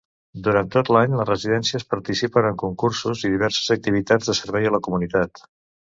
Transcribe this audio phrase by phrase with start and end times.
[0.45, 4.85] Durant tot l'any, les residències participen en concursos i diverses activitats de servei a la
[4.89, 5.45] comunitat.